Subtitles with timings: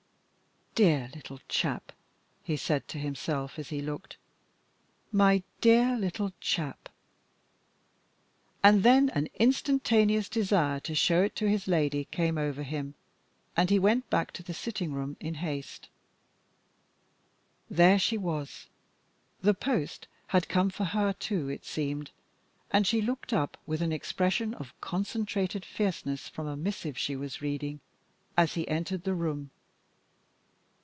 [0.73, 1.91] "Dear little chap,"
[2.43, 4.15] he said to himself as he looked.
[5.11, 6.87] "My dear little chap."
[8.63, 12.95] And then an instantaneous desire to show it to his lady came over him,
[13.57, 15.89] and he went back to the sitting room in haste.
[17.69, 18.67] There she was
[19.41, 22.11] the post had come for her too, it seemed,
[22.71, 27.41] and she looked up with an expression of concentrated fierceness from a missive she was
[27.41, 27.81] reading
[28.37, 29.51] as he entered the room.